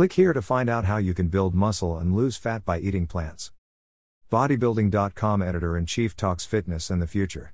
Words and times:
Click 0.00 0.14
here 0.14 0.32
to 0.32 0.40
find 0.40 0.70
out 0.70 0.86
how 0.86 0.96
you 0.96 1.12
can 1.12 1.28
build 1.28 1.54
muscle 1.54 1.98
and 1.98 2.16
lose 2.16 2.38
fat 2.38 2.64
by 2.64 2.78
eating 2.78 3.06
plants. 3.06 3.52
Bodybuilding.com 4.32 5.42
editor 5.42 5.76
in 5.76 5.84
chief 5.84 6.16
talks 6.16 6.46
fitness 6.46 6.88
and 6.88 7.02
the 7.02 7.06
future. 7.06 7.52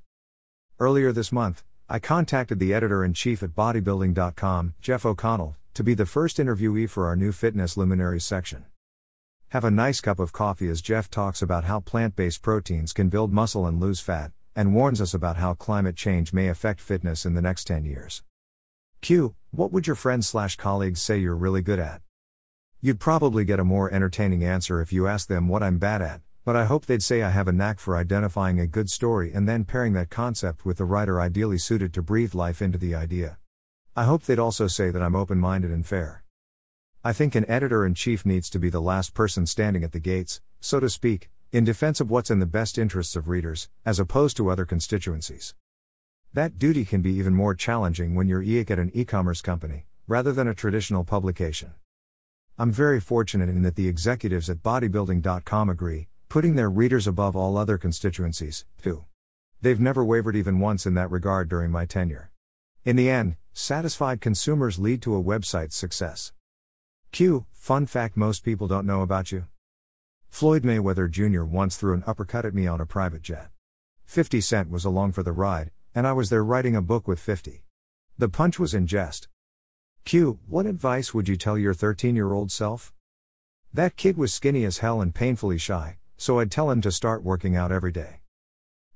Earlier 0.79 1.11
this 1.11 1.33
month, 1.33 1.65
I 1.89 1.99
contacted 1.99 2.61
the 2.61 2.73
editor 2.73 3.05
in 3.05 3.15
chief 3.15 3.43
at 3.43 3.57
bodybuilding.com, 3.57 4.75
Jeff 4.81 5.05
O'Connell, 5.05 5.57
to 5.75 5.83
be 5.83 5.95
the 5.95 6.07
first 6.07 6.37
interviewee 6.37 6.89
for 6.89 7.09
our 7.09 7.17
new 7.17 7.33
Fitness 7.33 7.77
Luminaries 7.77 8.25
section. 8.25 8.67
Have 9.49 9.65
a 9.65 9.71
nice 9.73 10.01
cup 10.01 10.21
of 10.21 10.33
coffee 10.33 10.69
as 10.69 10.81
Jeff 10.81 11.11
talks 11.11 11.43
about 11.43 11.65
how 11.65 11.81
plant 11.81 12.15
based 12.15 12.43
proteins 12.43 12.93
can 12.93 13.09
build 13.09 13.33
muscle 13.33 13.67
and 13.67 13.81
lose 13.81 13.99
fat, 13.99 14.31
and 14.55 14.73
warns 14.73 15.01
us 15.01 15.15
about 15.15 15.39
how 15.39 15.55
climate 15.55 15.97
change 15.97 16.33
may 16.33 16.47
affect 16.47 16.81
fitness 16.81 17.27
in 17.27 17.35
the 17.35 17.43
next 17.43 17.65
10 17.65 17.85
years. 17.85 18.23
Q. 19.01 19.35
What 19.51 19.73
would 19.73 19.89
your 19.89 19.97
friends 19.97 20.29
slash 20.29 20.55
colleagues 20.55 21.03
say 21.03 21.19
you're 21.19 21.35
really 21.35 21.61
good 21.61 21.81
at? 21.81 22.03
You'd 22.87 23.01
probably 23.01 23.45
get 23.45 23.59
a 23.59 23.65
more 23.65 23.93
entertaining 23.93 24.45
answer 24.45 24.81
if 24.81 24.93
you 24.93 25.09
asked 25.09 25.29
them 25.29 25.49
what 25.49 25.61
I'm 25.61 25.77
bad 25.77 26.01
at, 26.01 26.21
but 26.45 26.55
I 26.55 26.67
hope 26.67 26.87
they'd 26.87 27.03
say 27.03 27.21
I 27.21 27.31
have 27.31 27.49
a 27.49 27.53
knack 27.53 27.81
for 27.81 27.97
identifying 27.97 28.61
a 28.61 28.67
good 28.69 28.89
story 28.89 29.33
and 29.33 29.49
then 29.49 29.65
pairing 29.65 29.93
that 29.95 30.09
concept 30.09 30.65
with 30.65 30.79
the 30.79 30.85
writer 30.85 31.21
ideally 31.21 31.59
suited 31.59 31.93
to 31.95 32.01
breathe 32.01 32.33
life 32.33 32.63
into 32.63 32.79
the 32.79 32.95
idea. 32.95 33.39
I 33.97 34.05
hope 34.05 34.23
they'd 34.23 34.39
also 34.39 34.69
say 34.69 34.93
that 34.93 35.03
I'm 35.03 35.17
open 35.17 35.41
minded 35.41 35.73
and 35.73 35.85
fair. 35.85 36.23
I 37.03 37.13
think 37.13 37.35
an 37.35 37.45
editor 37.51 37.85
in 37.85 37.95
chief 37.95 38.25
needs 38.25 38.49
to 38.51 38.61
be 38.61 38.71
the 38.71 38.81
last 38.81 39.15
person 39.15 39.47
standing 39.47 39.83
at 39.83 39.91
the 39.91 39.99
gates, 39.99 40.41
so 40.61 40.79
to 40.79 40.89
speak, 40.89 41.29
in 41.51 41.65
defense 41.65 42.01
of 42.01 42.09
what's 42.09 42.31
in 42.31 42.39
the 42.39 42.47
best 42.47 42.79
interests 42.79 43.17
of 43.17 43.27
readers, 43.27 43.69
as 43.85 43.99
opposed 43.99 44.37
to 44.37 44.49
other 44.49 44.65
constituencies. 44.65 45.57
That 46.33 46.57
duty 46.57 46.85
can 46.85 47.03
be 47.03 47.15
even 47.15 47.35
more 47.35 47.57
challenging 47.57 48.15
when 48.15 48.29
you're 48.29 48.45
EIC 48.45 48.71
at 48.71 48.79
an 48.79 48.93
e 48.95 49.05
commerce 49.05 49.43
company, 49.43 49.87
rather 50.07 50.31
than 50.31 50.47
a 50.47 50.55
traditional 50.55 51.03
publication. 51.03 51.73
I'm 52.59 52.73
very 52.73 53.01
fortunate 53.01 53.51
in 53.51 53.61
that 53.63 53.77
the 53.77 53.87
executives 53.87 54.49
at 54.49 54.63
bodybuilding.com 54.63 55.69
agree, 55.69 56.09
putting 56.31 56.55
their 56.55 56.71
readers 56.71 57.07
above 57.07 57.37
all 57.37 57.59
other 57.59 57.77
constituencies, 57.77 58.65
too. 58.81 59.05
They've 59.61 59.79
never 59.79 60.03
wavered 60.03 60.37
even 60.37 60.59
once 60.59 60.87
in 60.87 60.95
that 60.95 61.11
regard 61.11 61.51
during 61.51 61.71
my 61.71 61.85
tenure. 61.85 62.31
In 62.83 62.97
the 62.97 63.11
end, 63.11 63.37
satisfied 63.53 64.23
consumers 64.23 64.79
lead 64.79 65.03
to 65.03 65.15
a 65.15 65.23
website's 65.23 65.77
success. 65.77 66.33
Q. 67.13 67.45
Fun 67.53 67.85
fact 67.85 68.17
most 68.17 68.43
people 68.43 68.67
don't 68.67 68.87
know 68.87 69.03
about 69.03 69.33
you. 69.33 69.49
Floyd 70.31 70.63
Mayweather 70.63 71.11
Jr. 71.11 71.43
once 71.43 71.77
threw 71.77 71.93
an 71.93 72.05
uppercut 72.07 72.47
at 72.47 72.55
me 72.55 72.67
on 72.67 72.81
a 72.81 72.87
private 72.87 73.21
jet. 73.21 73.51
50 74.07 74.41
Cent 74.41 74.71
was 74.71 74.87
along 74.87 75.13
for 75.13 75.23
the 75.23 75.33
ride, 75.33 75.73
and 75.95 76.07
I 76.07 76.15
was 76.15 76.31
there 76.31 76.45
writing 76.45 76.75
a 76.75 76.81
book 76.81 77.07
with 77.07 77.21
50. 77.21 77.65
The 78.17 78.31
punch 78.31 78.59
was 78.59 78.73
in 78.73 78.87
jest. 78.87 79.29
Q. 80.07 80.39
What 80.47 80.67
advice 80.67 81.13
would 81.13 81.27
you 81.27 81.35
tell 81.35 81.59
your 81.59 81.75
13 81.75 82.15
year 82.15 82.33
old 82.33 82.53
self? 82.53 82.93
That 83.75 83.97
kid 83.97 84.17
was 84.17 84.33
skinny 84.33 84.65
as 84.65 84.79
hell 84.79 85.01
and 85.01 85.13
painfully 85.13 85.59
shy, 85.59 85.97
so 86.17 86.39
I'd 86.39 86.53
tell 86.53 86.71
him 86.71 86.81
to 86.83 86.93
start 86.93 87.25
working 87.25 87.57
out 87.57 87.73
every 87.73 87.91
day. 87.91 88.21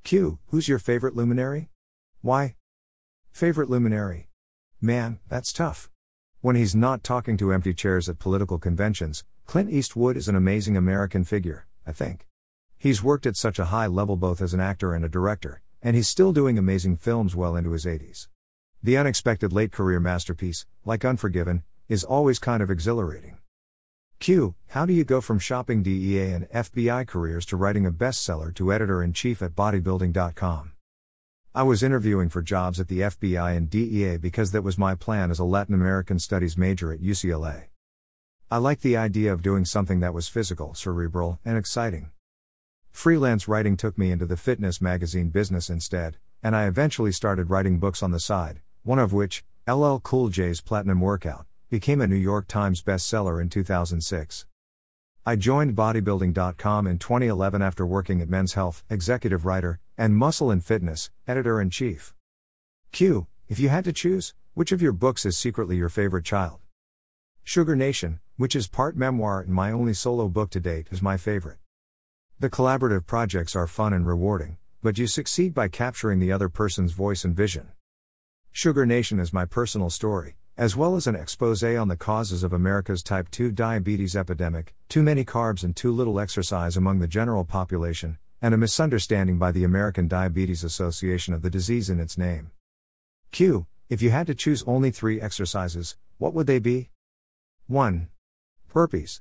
Q. 0.05 0.39
Who's 0.51 0.69
your 0.69 0.79
favorite 0.79 1.17
luminary? 1.17 1.69
Why? 2.23 2.55
Favorite 3.33 3.69
luminary? 3.69 4.29
Man, 4.81 5.19
that's 5.29 5.53
tough. 5.53 5.91
When 6.43 6.55
he's 6.55 6.77
not 6.77 7.03
talking 7.03 7.37
to 7.39 7.53
empty 7.53 7.75
chairs 7.75 8.09
at 8.09 8.21
political 8.21 8.61
conventions, 8.61 9.25
Clint 9.47 9.69
Eastwood 9.69 10.17
is 10.17 10.29
an 10.29 10.37
amazing 10.37 10.77
American 10.77 11.25
figure, 11.25 11.67
I 11.85 11.91
think. 11.91 12.29
He's 12.79 13.03
worked 13.03 13.27
at 13.27 13.37
such 13.37 13.59
a 13.59 13.65
high 13.75 13.89
level 13.89 14.15
both 14.15 14.41
as 14.41 14.55
an 14.55 14.61
actor 14.61 14.95
and 14.95 15.05
a 15.05 15.09
director, 15.09 15.61
and 15.83 15.97
he's 15.97 16.07
still 16.07 16.33
doing 16.33 16.57
amazing 16.57 16.99
films 16.99 17.35
well 17.35 17.57
into 17.57 17.73
his 17.73 17.85
80s. 17.85 18.29
The 18.83 18.97
unexpected 18.97 19.53
late 19.53 19.73
career 19.73 20.01
masterpiece, 20.01 20.65
like 20.87 21.05
Unforgiven, 21.05 21.65
is 21.91 22.03
always 22.03 22.39
kind 22.39 22.63
of 22.63 22.71
exhilarating. 22.71 23.37
Q. 24.21 24.55
How 24.69 24.87
do 24.87 24.95
you 24.95 25.05
go 25.05 25.21
from 25.21 25.39
shopping 25.39 25.83
DEA 25.83 26.33
and 26.33 26.49
FBI 26.49 27.07
careers 27.07 27.45
to 27.47 27.59
writing 27.59 27.85
a 27.85 27.93
bestseller 27.93 28.55
to 28.55 28.73
editor 28.73 29.03
in 29.03 29.13
chief 29.13 29.43
at 29.43 29.55
bodybuilding.com? 29.55 30.73
I 31.55 31.63
was 31.63 31.83
interviewing 31.83 32.31
for 32.31 32.41
jobs 32.41 32.81
at 32.81 32.89
the 32.89 33.01
FBI 33.01 33.55
and 33.55 33.69
DEA 33.69 34.17
because 34.17 34.53
that 34.53 34.63
was 34.63 34.79
my 34.79 34.95
plan 34.95 35.31
as 35.31 35.39
a 35.39 35.45
Latin 35.45 35.75
American 35.75 36.19
studies 36.19 36.57
major 36.57 36.91
at 36.91 37.03
UCLA. 37.03 37.65
I 38.51 38.57
liked 38.57 38.81
the 38.81 38.97
idea 38.97 39.31
of 39.31 39.43
doing 39.43 39.67
something 39.67 40.01
that 40.01 40.15
was 40.15 40.29
physical, 40.29 40.73
cerebral, 40.73 41.39
and 41.45 41.59
exciting. 41.59 42.13
Freelance 42.93 43.47
writing 43.47 43.77
took 43.77 43.99
me 43.99 44.11
into 44.11 44.25
the 44.25 44.39
fitness 44.39 44.81
magazine 44.81 45.29
business 45.29 45.69
instead, 45.69 46.17
and 46.43 46.57
I 46.57 46.67
eventually 46.67 47.13
started 47.13 47.51
writing 47.51 47.79
books 47.79 48.03
on 48.03 48.11
the 48.11 48.21
side, 48.21 48.63
one 48.83 48.99
of 48.99 49.13
which, 49.13 49.45
LL 49.69 49.99
Cool 49.99 50.31
J's 50.31 50.61
Platinum 50.61 51.01
Workout, 51.01 51.47
became 51.69 52.01
a 52.01 52.07
New 52.07 52.17
York 52.17 52.49
Times 52.49 52.83
bestseller 52.83 53.41
in 53.41 53.51
2006. 53.51 54.47
I 55.27 55.37
joined 55.37 55.77
bodybuilding.com 55.77 56.87
in 56.87 56.99
2011 56.99 57.61
after 57.61 57.85
working 57.85 58.23
at 58.23 58.31
Men's 58.31 58.55
Health, 58.55 58.83
executive 58.89 59.45
writer, 59.45 59.79
and 59.99 60.17
Muscle 60.17 60.51
and 60.51 60.65
Fitness, 60.65 61.11
editor 61.29 61.61
in 61.61 61.69
chief. 61.69 62.15
Q. 62.91 63.27
If 63.49 63.59
you 63.59 63.69
had 63.69 63.85
to 63.85 63.93
choose, 63.93 64.35
which 64.55 64.73
of 64.73 64.81
your 64.81 64.93
books 64.93 65.27
is 65.27 65.37
secretly 65.37 65.77
your 65.77 65.91
favorite 65.91 66.25
child? 66.25 66.61
Sugar 67.45 67.77
Nation, 67.77 68.21
which 68.37 68.57
is 68.57 68.67
part 68.67 68.97
memoir 68.97 69.41
and 69.41 69.53
my 69.53 69.71
only 69.71 69.93
solo 69.93 70.29
book 70.29 70.51
to 70.51 70.61
date, 70.61 70.89
is 70.91 71.03
my 71.03 71.19
favorite. 71.19 71.59
The 72.39 72.49
collaborative 72.49 73.07
projects 73.07 73.55
are 73.55 73.67
fun 73.67 73.93
and 73.93 74.07
rewarding, 74.07 74.57
but 74.83 74.97
you 74.97 75.07
succeed 75.07 75.53
by 75.53 75.69
capturing 75.69 76.19
the 76.19 76.33
other 76.33 76.49
person's 76.49 76.93
voice 76.93 77.25
and 77.25 77.37
vision. 77.37 77.69
Sugar 78.53 78.85
Nation 78.85 79.21
is 79.21 79.33
my 79.33 79.45
personal 79.45 79.91
story, 79.91 80.35
as 80.57 80.77
well 80.77 80.97
as 80.97 81.07
an 81.07 81.15
expose 81.15 81.63
on 81.63 81.87
the 81.87 81.97
causes 81.97 82.43
of 82.43 82.53
America's 82.53 83.03
type 83.03 83.31
2 83.31 83.53
diabetes 83.53 84.17
epidemic, 84.17 84.75
too 84.89 85.05
many 85.05 85.25
carbs 85.25 85.63
and 85.63 85.77
too 85.77 85.93
little 85.93 86.19
exercise 86.19 86.77
among 86.77 86.99
the 86.99 87.07
general 87.07 87.45
population, 87.45 88.19
and 88.43 88.53
a 88.53 88.59
misunderstanding 88.59 89.39
by 89.39 89.53
the 89.53 89.63
American 89.63 90.09
Diabetes 90.09 90.65
Association 90.65 91.33
of 91.33 91.43
the 91.43 91.49
disease 91.49 91.89
in 91.89 92.01
its 92.01 92.19
name. 92.19 92.51
Q. 93.31 93.67
If 93.89 94.03
you 94.03 94.11
had 94.11 94.27
to 94.27 94.35
choose 94.35 94.65
only 94.67 94.91
three 94.91 95.21
exercises, 95.21 95.97
what 96.19 96.35
would 96.35 96.49
they 96.49 96.59
be? 96.59 96.91
1. 97.69 98.09
Burpees. 98.75 99.21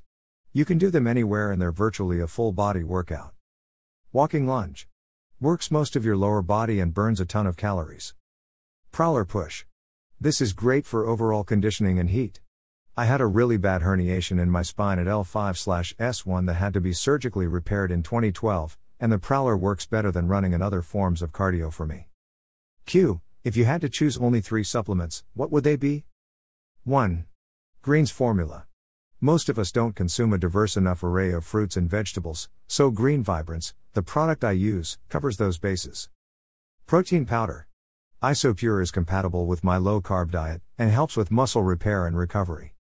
You 0.52 0.64
can 0.64 0.76
do 0.76 0.90
them 0.90 1.06
anywhere 1.06 1.52
and 1.52 1.62
they're 1.62 1.70
virtually 1.70 2.20
a 2.20 2.26
full 2.26 2.50
body 2.50 2.82
workout. 2.82 3.32
Walking 4.12 4.48
lunge. 4.48 4.88
Works 5.40 5.70
most 5.70 5.94
of 5.94 6.04
your 6.04 6.16
lower 6.16 6.42
body 6.42 6.80
and 6.80 6.92
burns 6.92 7.20
a 7.20 7.24
ton 7.24 7.46
of 7.46 7.56
calories. 7.56 8.12
Prowler 8.92 9.24
push. 9.24 9.64
This 10.20 10.40
is 10.40 10.52
great 10.52 10.84
for 10.84 11.06
overall 11.06 11.44
conditioning 11.44 11.98
and 11.98 12.10
heat. 12.10 12.40
I 12.96 13.04
had 13.04 13.20
a 13.20 13.26
really 13.26 13.56
bad 13.56 13.82
herniation 13.82 14.40
in 14.40 14.50
my 14.50 14.62
spine 14.62 14.98
at 14.98 15.06
L5 15.06 15.94
S1 15.96 16.46
that 16.46 16.54
had 16.54 16.74
to 16.74 16.80
be 16.80 16.92
surgically 16.92 17.46
repaired 17.46 17.92
in 17.92 18.02
2012, 18.02 18.76
and 18.98 19.12
the 19.12 19.18
Prowler 19.18 19.56
works 19.56 19.86
better 19.86 20.10
than 20.10 20.26
running 20.26 20.52
and 20.52 20.62
other 20.62 20.82
forms 20.82 21.22
of 21.22 21.32
cardio 21.32 21.72
for 21.72 21.86
me. 21.86 22.08
Q. 22.84 23.20
If 23.44 23.56
you 23.56 23.64
had 23.64 23.80
to 23.80 23.88
choose 23.88 24.18
only 24.18 24.40
three 24.40 24.64
supplements, 24.64 25.24
what 25.34 25.52
would 25.52 25.64
they 25.64 25.76
be? 25.76 26.04
1. 26.84 27.24
Greens 27.80 28.10
Formula. 28.10 28.66
Most 29.20 29.48
of 29.48 29.58
us 29.58 29.70
don't 29.70 29.94
consume 29.94 30.32
a 30.32 30.38
diverse 30.38 30.76
enough 30.76 31.04
array 31.04 31.30
of 31.30 31.44
fruits 31.44 31.76
and 31.76 31.88
vegetables, 31.88 32.50
so 32.66 32.90
Green 32.90 33.22
Vibrance, 33.22 33.72
the 33.94 34.02
product 34.02 34.44
I 34.44 34.52
use, 34.52 34.98
covers 35.08 35.36
those 35.36 35.58
bases. 35.58 36.10
Protein 36.86 37.24
Powder. 37.24 37.68
Isopure 38.22 38.82
is 38.82 38.90
compatible 38.90 39.46
with 39.46 39.64
my 39.64 39.78
low 39.78 40.02
carb 40.02 40.30
diet 40.30 40.60
and 40.76 40.90
helps 40.90 41.16
with 41.16 41.30
muscle 41.30 41.62
repair 41.62 42.06
and 42.06 42.14
recovery. 42.14 42.74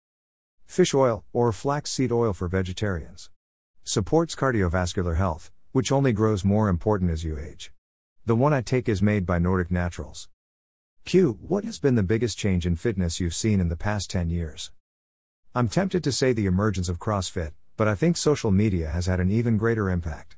Fish 0.65 0.95
oil, 0.95 1.25
or 1.31 1.53
flaxseed 1.53 2.11
oil 2.11 2.33
for 2.33 2.49
vegetarians, 2.49 3.29
supports 3.85 4.35
cardiovascular 4.35 5.17
health, 5.17 5.51
which 5.73 5.93
only 5.93 6.15
grows 6.15 6.43
more 6.43 6.71
important 6.71 7.11
as 7.11 7.23
you 7.23 7.39
age. 7.39 7.71
The 8.25 8.35
one 8.35 8.55
I 8.55 8.63
take 8.63 8.89
is 8.89 9.03
made 9.03 9.27
by 9.27 9.39
Nordic 9.39 9.71
Naturals. 9.71 10.31
Q. 11.05 11.39
What 11.43 11.65
has 11.65 11.79
been 11.79 11.97
the 11.97 12.03
biggest 12.03 12.39
change 12.39 12.65
in 12.65 12.75
fitness 12.75 13.21
you've 13.21 13.35
seen 13.35 13.61
in 13.61 13.69
the 13.69 13.77
past 13.77 14.09
10 14.09 14.31
years? 14.31 14.73
I'm 15.55 15.69
tempted 15.69 16.03
to 16.05 16.13
say 16.13 16.33
the 16.33 16.47
emergence 16.47 16.89
of 16.89 16.99
CrossFit, 16.99 17.53
but 17.77 17.87
I 17.87 17.95
think 17.95 18.17
social 18.17 18.51
media 18.51 18.89
has 18.89 19.05
had 19.05 19.21
an 19.21 19.31
even 19.31 19.59
greater 19.59 19.91
impact. 19.91 20.36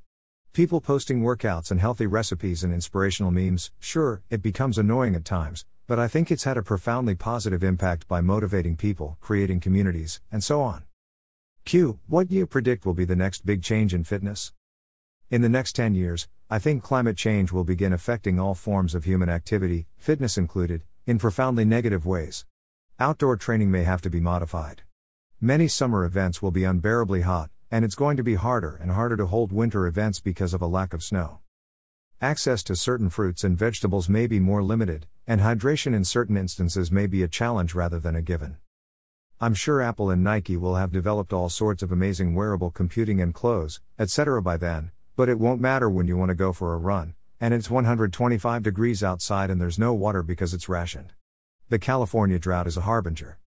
People 0.52 0.80
posting 0.80 1.22
workouts 1.22 1.70
and 1.70 1.80
healthy 1.80 2.06
recipes 2.06 2.64
and 2.64 2.72
inspirational 2.72 3.30
memes, 3.30 3.70
sure, 3.78 4.22
it 4.28 4.42
becomes 4.42 4.78
annoying 4.78 5.14
at 5.14 5.24
times, 5.24 5.64
but 5.86 5.98
I 5.98 6.08
think 6.08 6.30
it's 6.30 6.44
had 6.44 6.56
a 6.56 6.62
profoundly 6.62 7.14
positive 7.14 7.62
impact 7.62 8.08
by 8.08 8.20
motivating 8.20 8.76
people, 8.76 9.18
creating 9.20 9.60
communities, 9.60 10.20
and 10.32 10.42
so 10.42 10.60
on. 10.60 10.84
Q. 11.64 12.00
What 12.06 12.28
do 12.28 12.34
you 12.34 12.46
predict 12.46 12.86
will 12.86 12.94
be 12.94 13.04
the 13.04 13.14
next 13.14 13.46
big 13.46 13.62
change 13.62 13.94
in 13.94 14.02
fitness? 14.02 14.52
In 15.30 15.42
the 15.42 15.48
next 15.48 15.74
10 15.74 15.94
years, 15.94 16.26
I 16.50 16.58
think 16.58 16.82
climate 16.82 17.16
change 17.16 17.52
will 17.52 17.64
begin 17.64 17.92
affecting 17.92 18.40
all 18.40 18.54
forms 18.54 18.94
of 18.94 19.04
human 19.04 19.28
activity, 19.28 19.86
fitness 19.98 20.38
included, 20.38 20.82
in 21.06 21.18
profoundly 21.18 21.66
negative 21.66 22.06
ways. 22.06 22.46
Outdoor 22.98 23.36
training 23.36 23.70
may 23.70 23.84
have 23.84 24.00
to 24.02 24.10
be 24.10 24.18
modified. 24.18 24.82
Many 25.40 25.68
summer 25.68 26.04
events 26.04 26.42
will 26.42 26.50
be 26.50 26.64
unbearably 26.64 27.20
hot, 27.20 27.50
and 27.70 27.84
it's 27.84 27.94
going 27.94 28.16
to 28.16 28.22
be 28.22 28.34
harder 28.34 28.78
and 28.80 28.92
harder 28.92 29.16
to 29.16 29.26
hold 29.26 29.52
winter 29.52 29.86
events 29.86 30.20
because 30.20 30.54
of 30.54 30.62
a 30.62 30.66
lack 30.66 30.94
of 30.94 31.02
snow. 31.02 31.40
Access 32.20 32.62
to 32.64 32.74
certain 32.74 33.10
fruits 33.10 33.44
and 33.44 33.56
vegetables 33.56 34.08
may 34.08 34.26
be 34.26 34.40
more 34.40 34.62
limited, 34.62 35.06
and 35.26 35.40
hydration 35.40 35.94
in 35.94 36.04
certain 36.04 36.36
instances 36.36 36.90
may 36.90 37.06
be 37.06 37.22
a 37.22 37.28
challenge 37.28 37.74
rather 37.74 38.00
than 38.00 38.16
a 38.16 38.22
given. 38.22 38.56
I'm 39.40 39.54
sure 39.54 39.80
Apple 39.80 40.10
and 40.10 40.24
Nike 40.24 40.56
will 40.56 40.74
have 40.74 40.90
developed 40.90 41.32
all 41.32 41.48
sorts 41.48 41.82
of 41.82 41.92
amazing 41.92 42.34
wearable 42.34 42.72
computing 42.72 43.20
and 43.20 43.32
clothes, 43.32 43.80
etc. 43.98 44.42
by 44.42 44.56
then, 44.56 44.90
but 45.14 45.28
it 45.28 45.38
won't 45.38 45.60
matter 45.60 45.88
when 45.88 46.08
you 46.08 46.16
want 46.16 46.30
to 46.30 46.34
go 46.34 46.52
for 46.52 46.74
a 46.74 46.78
run, 46.78 47.14
and 47.40 47.54
it's 47.54 47.70
125 47.70 48.62
degrees 48.64 49.04
outside 49.04 49.50
and 49.50 49.60
there's 49.60 49.78
no 49.78 49.94
water 49.94 50.24
because 50.24 50.52
it's 50.52 50.68
rationed. 50.68 51.12
The 51.68 51.78
California 51.78 52.38
drought 52.38 52.66
is 52.66 52.76
a 52.76 52.80
harbinger. 52.80 53.38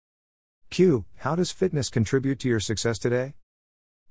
Q. 0.69 1.03
How 1.17 1.35
does 1.35 1.51
fitness 1.51 1.89
contribute 1.89 2.39
to 2.39 2.47
your 2.47 2.61
success 2.61 2.97
today? 2.97 3.33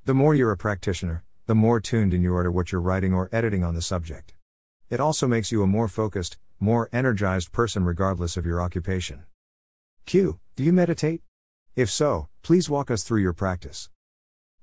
The 0.07 0.15
more 0.15 0.35
you're 0.35 0.51
a 0.51 0.57
practitioner, 0.57 1.25
the 1.45 1.55
more 1.55 1.79
tuned 1.79 2.15
in 2.15 2.23
you 2.23 2.35
are 2.35 2.43
to 2.43 2.51
what 2.51 2.73
you're 2.73 2.81
writing 2.81 3.13
or 3.13 3.29
editing 3.33 3.63
on 3.63 3.75
the 3.75 3.83
subject. 3.83 4.33
It 4.89 4.99
also 4.99 5.29
makes 5.29 5.53
you 5.53 5.63
a 5.63 5.67
more 5.67 5.89
focused, 5.89 6.39
more 6.59 6.89
energized 6.91 7.53
person 7.53 7.85
regardless 7.85 8.39
of 8.39 8.47
your 8.47 8.63
occupation. 8.63 9.25
Q. 10.07 10.41
Do 10.57 10.63
you 10.65 10.73
meditate? 10.73 11.21
If 11.77 11.91
so, 11.91 12.29
please 12.41 12.71
walk 12.71 12.91
us 12.91 13.05
through 13.05 13.21
your 13.21 13.35
practice. 13.35 13.91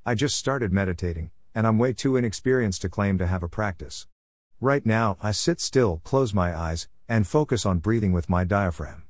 I 0.03 0.15
just 0.15 0.35
started 0.37 0.73
meditating, 0.73 1.29
and 1.53 1.67
I'm 1.67 1.77
way 1.77 1.93
too 1.93 2.15
inexperienced 2.15 2.81
to 2.81 2.89
claim 2.89 3.19
to 3.19 3.27
have 3.27 3.43
a 3.43 3.47
practice. 3.47 4.07
Right 4.59 4.87
now, 4.87 5.17
I 5.21 5.33
sit 5.33 5.61
still, 5.61 6.01
close 6.03 6.33
my 6.33 6.57
eyes, 6.57 6.87
and 7.07 7.27
focus 7.27 7.63
on 7.63 7.77
breathing 7.77 8.11
with 8.11 8.27
my 8.27 8.43
diaphragm. 8.43 9.03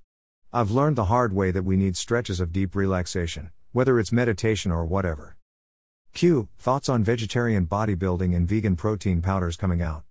I've 0.51 0.71
learned 0.71 0.97
the 0.97 1.05
hard 1.05 1.31
way 1.31 1.51
that 1.51 1.63
we 1.63 1.77
need 1.77 1.95
stretches 1.95 2.41
of 2.41 2.51
deep 2.51 2.75
relaxation, 2.75 3.51
whether 3.71 3.97
it's 3.97 4.11
meditation 4.11 4.73
or 4.73 4.85
whatever. 4.85 5.37
Q. 6.17 6.49
Thoughts 6.57 6.89
on 6.89 7.03
vegetarian 7.03 7.67
bodybuilding 7.67 8.35
and 8.35 8.47
vegan 8.47 8.75
protein 8.75 9.21
powders 9.21 9.55
coming 9.55 9.83
out. 9.83 10.01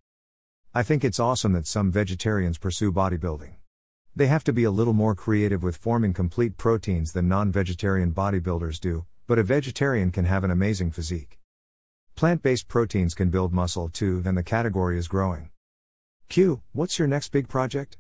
I 0.73 0.85
think 0.85 1.03
it's 1.03 1.19
awesome 1.19 1.53
that 1.55 1.67
some 1.67 1.91
vegetarians 1.91 2.59
pursue 2.59 2.93
bodybuilding. 2.93 3.55
They 4.15 4.29
have 4.29 4.45
to 4.45 4.53
be 4.53 4.63
a 4.63 4.71
little 4.71 4.93
more 4.93 5.17
creative 5.17 5.65
with 5.65 5.77
forming 5.77 6.13
complete 6.13 6.57
proteins 6.57 7.13
than 7.13 7.27
non 7.27 7.51
vegetarian 7.51 8.13
bodybuilders 8.13 8.79
do, 8.79 9.05
but 9.27 9.41
a 9.41 9.43
vegetarian 9.43 10.13
can 10.13 10.27
have 10.27 10.45
an 10.45 10.53
amazing 10.53 10.93
physique. 10.93 11.41
Plant 12.15 12.41
based 12.41 12.69
proteins 12.69 13.13
can 13.13 13.31
build 13.31 13.53
muscle 13.53 13.89
too, 13.89 14.23
and 14.25 14.39
the 14.39 14.45
category 14.45 14.97
is 14.99 15.09
growing. 15.09 15.51
Q. 16.29 16.63
What's 16.71 17.01
your 17.01 17.09
next 17.09 17.33
big 17.33 17.49
project? 17.49 17.99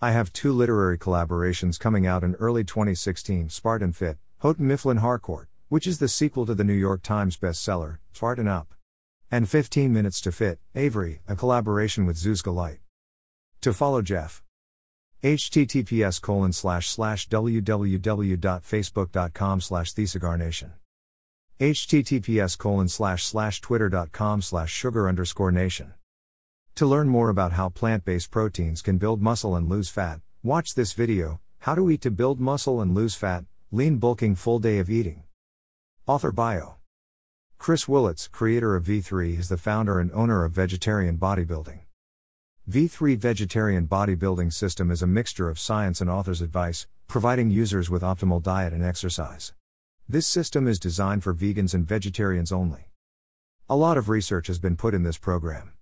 I 0.00 0.12
have 0.12 0.32
two 0.32 0.54
literary 0.54 0.96
collaborations 0.96 1.78
coming 1.78 2.06
out 2.06 2.24
in 2.24 2.36
early 2.36 2.64
2016 2.64 3.50
Spartan 3.50 3.92
Fit, 3.92 4.16
Houghton 4.38 4.66
Mifflin 4.66 5.00
Harcourt, 5.00 5.47
which 5.68 5.86
is 5.86 5.98
the 5.98 6.08
sequel 6.08 6.46
to 6.46 6.54
the 6.54 6.64
New 6.64 6.72
York 6.72 7.02
Times 7.02 7.36
bestseller, 7.36 7.98
Spartan 8.12 8.48
Up. 8.48 8.72
And 9.30 9.46
15 9.48 9.92
Minutes 9.92 10.20
to 10.22 10.32
Fit, 10.32 10.58
Avery, 10.74 11.20
a 11.28 11.36
collaboration 11.36 12.06
with 12.06 12.16
Zuzka 12.16 12.52
Light. 12.54 12.80
To 13.60 13.72
follow 13.72 14.02
Jeff. 14.02 14.42
https 15.22 16.20
colon 16.20 16.52
slash 16.52 16.88
slash 16.88 17.28
www.facebook.com 17.28 19.60
slash 19.60 19.92
thesugarnation 19.92 20.70
https 21.58 22.56
colon 22.56 22.88
slash 22.88 23.24
slash 23.24 23.60
twitter.com 23.60 24.40
slash 24.40 24.70
sugar 24.70 25.08
underscore 25.08 25.50
nation 25.50 25.94
to 26.78 26.86
learn 26.86 27.08
more 27.08 27.28
about 27.28 27.54
how 27.54 27.68
plant 27.68 28.04
based 28.04 28.30
proteins 28.30 28.82
can 28.82 28.98
build 28.98 29.20
muscle 29.20 29.56
and 29.56 29.68
lose 29.68 29.88
fat, 29.88 30.20
watch 30.44 30.76
this 30.76 30.92
video 30.92 31.40
How 31.58 31.74
to 31.74 31.90
Eat 31.90 32.02
to 32.02 32.12
Build 32.12 32.38
Muscle 32.38 32.80
and 32.80 32.94
Lose 32.94 33.16
Fat 33.16 33.46
Lean 33.72 33.98
Bulking 33.98 34.36
Full 34.36 34.60
Day 34.60 34.78
of 34.78 34.88
Eating. 34.88 35.27
Author 36.08 36.32
Bio 36.32 36.76
Chris 37.58 37.86
Willits, 37.86 38.28
creator 38.28 38.74
of 38.74 38.84
V3, 38.84 39.38
is 39.38 39.50
the 39.50 39.58
founder 39.58 40.00
and 40.00 40.10
owner 40.12 40.42
of 40.42 40.52
Vegetarian 40.52 41.18
Bodybuilding. 41.18 41.80
V3 42.66 43.18
Vegetarian 43.18 43.86
Bodybuilding 43.86 44.50
System 44.50 44.90
is 44.90 45.02
a 45.02 45.06
mixture 45.06 45.50
of 45.50 45.58
science 45.58 46.00
and 46.00 46.08
author's 46.08 46.40
advice, 46.40 46.86
providing 47.08 47.50
users 47.50 47.90
with 47.90 48.00
optimal 48.00 48.42
diet 48.42 48.72
and 48.72 48.82
exercise. 48.82 49.52
This 50.08 50.26
system 50.26 50.66
is 50.66 50.78
designed 50.78 51.24
for 51.24 51.34
vegans 51.34 51.74
and 51.74 51.86
vegetarians 51.86 52.52
only. 52.52 52.88
A 53.68 53.76
lot 53.76 53.98
of 53.98 54.08
research 54.08 54.46
has 54.46 54.58
been 54.58 54.76
put 54.76 54.94
in 54.94 55.02
this 55.02 55.18
program. 55.18 55.74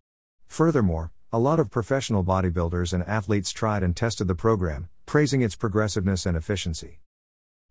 Furthermore, 0.48 1.12
a 1.32 1.38
lot 1.38 1.60
of 1.60 1.70
professional 1.70 2.24
bodybuilders 2.24 2.92
and 2.92 3.04
athletes 3.04 3.52
tried 3.52 3.84
and 3.84 3.94
tested 3.94 4.26
the 4.26 4.34
program, 4.34 4.88
praising 5.06 5.42
its 5.42 5.54
progressiveness 5.54 6.26
and 6.26 6.36
efficiency. 6.36 6.98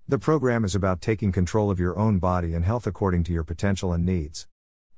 The 0.07 0.19
program 0.19 0.63
is 0.63 0.75
about 0.75 1.01
taking 1.01 1.31
control 1.31 1.71
of 1.71 1.79
your 1.79 1.97
own 1.97 2.19
body 2.19 2.53
and 2.53 2.63
health 2.63 2.85
according 2.85 3.23
to 3.23 3.33
your 3.33 3.43
potential 3.43 3.91
and 3.91 4.05
needs. 4.05 4.45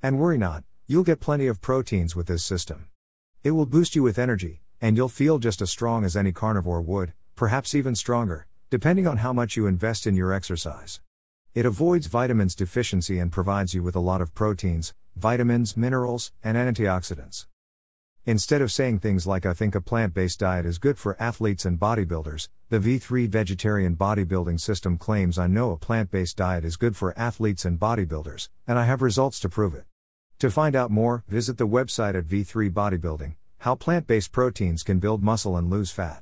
And 0.03 0.19
worry 0.19 0.37
not, 0.37 0.65
you'll 0.85 1.05
get 1.05 1.21
plenty 1.21 1.47
of 1.47 1.61
proteins 1.61 2.13
with 2.13 2.27
this 2.27 2.43
system. 2.43 2.89
It 3.41 3.51
will 3.51 3.65
boost 3.65 3.95
you 3.95 4.03
with 4.03 4.19
energy, 4.19 4.63
and 4.81 4.97
you'll 4.97 5.07
feel 5.07 5.39
just 5.39 5.61
as 5.61 5.71
strong 5.71 6.03
as 6.03 6.17
any 6.17 6.33
carnivore 6.33 6.81
would, 6.81 7.13
perhaps 7.37 7.73
even 7.73 7.95
stronger, 7.95 8.47
depending 8.69 9.07
on 9.07 9.17
how 9.17 9.31
much 9.31 9.55
you 9.55 9.65
invest 9.65 10.05
in 10.07 10.13
your 10.13 10.33
exercise. 10.33 10.99
It 11.55 11.65
avoids 11.65 12.07
vitamins 12.07 12.53
deficiency 12.53 13.17
and 13.17 13.31
provides 13.31 13.73
you 13.73 13.83
with 13.83 13.95
a 13.95 14.01
lot 14.01 14.19
of 14.19 14.35
proteins, 14.35 14.93
vitamins, 15.15 15.77
minerals, 15.77 16.33
and 16.43 16.57
antioxidants. 16.57 17.45
Instead 18.27 18.61
of 18.61 18.73
saying 18.73 18.99
things 18.99 19.25
like 19.25 19.45
I 19.45 19.53
think 19.53 19.73
a 19.73 19.79
plant 19.79 20.13
based 20.13 20.41
diet 20.41 20.65
is 20.65 20.79
good 20.79 20.99
for 20.99 21.15
athletes 21.17 21.63
and 21.63 21.79
bodybuilders, 21.79 22.49
the 22.67 22.77
V3 22.77 23.29
vegetarian 23.29 23.95
bodybuilding 23.95 24.59
system 24.59 24.97
claims 24.97 25.39
I 25.39 25.47
know 25.47 25.71
a 25.71 25.77
plant 25.77 26.11
based 26.11 26.35
diet 26.35 26.65
is 26.65 26.75
good 26.75 26.97
for 26.97 27.17
athletes 27.17 27.63
and 27.63 27.79
bodybuilders, 27.79 28.49
and 28.67 28.77
I 28.77 28.83
have 28.83 29.01
results 29.01 29.39
to 29.39 29.47
prove 29.47 29.73
it. 29.73 29.85
To 30.39 30.51
find 30.51 30.75
out 30.75 30.91
more, 30.91 31.23
visit 31.29 31.57
the 31.57 31.65
website 31.69 32.15
at 32.15 32.25
V3 32.25 32.69
Bodybuilding 32.69 33.35
How 33.59 33.75
Plant 33.75 34.07
Based 34.07 34.33
Proteins 34.33 34.83
Can 34.83 34.99
Build 34.99 35.23
Muscle 35.23 35.55
and 35.55 35.69
Lose 35.69 35.91
Fat. 35.91 36.21